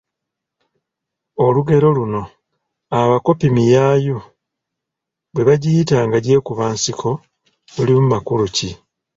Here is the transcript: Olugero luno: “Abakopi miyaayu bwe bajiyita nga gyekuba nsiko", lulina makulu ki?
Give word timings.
Olugero 1.45 1.87
luno: 1.97 2.23
“Abakopi 2.99 3.47
miyaayu 3.55 4.17
bwe 5.33 5.43
bajiyita 5.47 5.97
nga 6.07 6.17
gyekuba 6.25 6.65
nsiko", 6.75 7.09
lulina 7.75 8.03
makulu 8.11 8.45
ki? 8.55 8.69